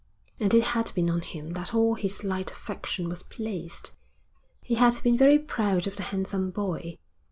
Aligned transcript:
And 0.39 0.51
it 0.55 0.63
had 0.63 0.91
been 0.95 1.11
on 1.11 1.21
him 1.21 1.51
that 1.53 1.75
all 1.75 1.93
his 1.93 2.23
light 2.23 2.51
affection 2.51 3.07
was 3.07 3.21
placed. 3.21 3.91
He 4.63 4.73
had 4.73 4.95
been 5.03 5.15
very 5.15 5.37
proud 5.37 5.85
of 5.85 5.95
the 5.95 6.01
handsome 6.09 6.49
boy. 6.49 6.97